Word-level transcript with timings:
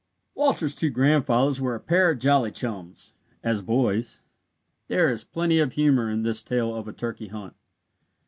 Walter's 0.33 0.73
two 0.73 0.89
grandfathers 0.89 1.61
were 1.61 1.75
a 1.75 1.79
pair 1.79 2.09
of 2.09 2.17
jolly 2.17 2.51
chums, 2.51 3.13
as 3.43 3.61
boys. 3.61 4.23
There 4.87 5.11
is 5.11 5.23
plenty 5.23 5.59
of 5.59 5.73
humour 5.73 6.09
in 6.09 6.23
this 6.23 6.41
tale 6.41 6.73
of 6.73 6.87
a 6.87 6.91
turkey 6.91 7.27
hunt. 7.27 7.53